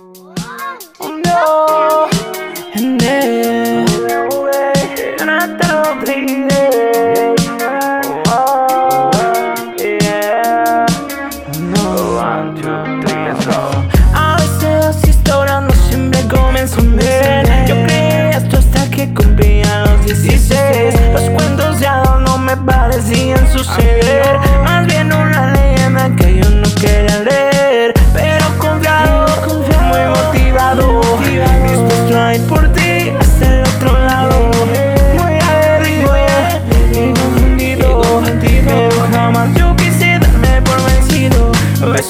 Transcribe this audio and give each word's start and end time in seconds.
No, 0.00 0.32
no 1.20 2.08
siempre. 16.70 17.42
Yo 17.66 17.74
esto 17.84 18.58
hasta 18.58 18.90
que 18.90 19.12
cumplía 19.12 19.84
los 19.84 20.04
16. 20.06 20.94
Los 21.12 21.30
cuentos 21.30 21.80
ya 21.80 22.02
no 22.24 22.38
me 22.38 22.56
parecían 22.56 23.46
suceder. 23.52 24.38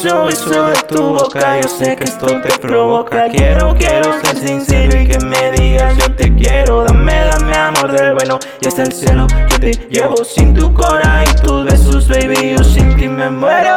Beso, 0.03 0.25
beso 0.25 0.67
de 0.67 0.83
tu 0.89 1.03
boca, 1.13 1.61
yo 1.61 1.69
sé 1.69 1.95
que 1.95 2.05
esto 2.05 2.27
te 2.41 2.59
provoca. 2.59 3.29
Quiero, 3.29 3.75
quiero 3.75 4.19
ser 4.23 4.39
sincero 4.39 4.99
y 4.99 5.07
que 5.07 5.19
me 5.19 5.51
digas 5.53 5.95
yo 5.99 6.15
te 6.17 6.35
quiero. 6.35 6.85
Dame, 6.85 7.13
dame 7.27 7.55
amor 7.55 7.93
del 7.93 8.15
bueno 8.15 8.39
y 8.63 8.69
hasta 8.69 8.85
el 8.85 8.93
cielo. 8.95 9.27
Yo 9.51 9.61
te 9.61 9.73
llevo 9.91 10.25
sin 10.25 10.55
tu 10.55 10.73
cora 10.73 11.23
y 11.31 11.43
tus 11.43 11.67
besos, 11.67 12.09
baby. 12.09 12.55
Yo 12.57 12.65
sin 12.65 12.97
ti 12.97 13.09
me 13.09 13.29
muero, 13.29 13.77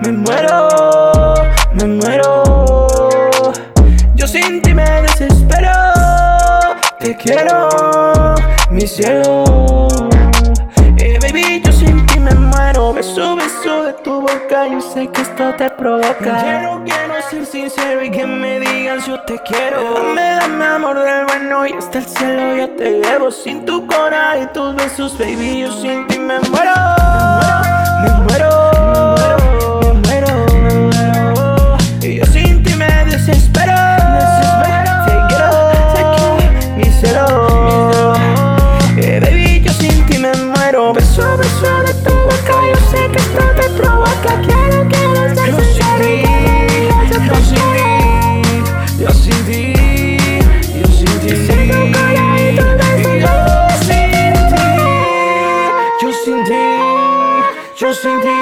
me 0.00 0.10
muero, 0.10 1.34
me 1.74 1.84
muero. 1.84 3.52
Yo 4.16 4.26
sin 4.26 4.60
ti 4.60 4.74
me 4.74 5.02
desespero. 5.02 5.70
Te 6.98 7.16
quiero, 7.16 8.34
mi 8.70 8.88
cielo. 8.88 9.85
Yo 14.76 14.82
sé 14.82 15.08
que 15.08 15.22
esto 15.22 15.54
te 15.54 15.70
provoca. 15.70 16.14
Quiero, 16.18 16.82
quiero 16.84 17.22
ser 17.30 17.46
sincero 17.46 18.04
y 18.04 18.10
que 18.10 18.26
me 18.26 18.60
digas 18.60 19.06
yo 19.06 19.18
te 19.22 19.38
quiero. 19.38 19.94
Dame, 19.94 20.20
dame 20.20 20.64
amor 20.66 21.02
del 21.02 21.24
bueno 21.24 21.66
y 21.66 21.72
hasta 21.72 22.00
el 22.00 22.04
cielo 22.04 22.56
yo 22.56 22.70
te 22.76 23.00
llevo. 23.00 23.30
Sin 23.30 23.64
tu 23.64 23.86
cora 23.86 24.38
y 24.38 24.46
tus 24.52 24.76
besos, 24.76 25.16
baby, 25.18 25.60
yo 25.60 25.72
sin 25.72 26.06
ti 26.08 26.18
me 26.18 26.38
muero. 26.40 26.85
Yo 51.16 51.22
sin 51.22 51.28
ti. 51.28 51.36
Sin 51.46 51.70
tu 51.70 51.92
cara 51.92 52.26
y 52.40 52.56
tus 52.56 52.72
besos, 52.76 53.20
Yo 56.00 56.12
sin 56.12 56.44
ti, 56.44 56.64
yo 57.80 57.92
sin 57.94 58.20
ti, 58.20 58.36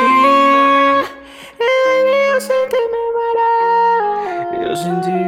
yo 4.60 4.76
sin 4.76 5.00
ti, 5.02 5.18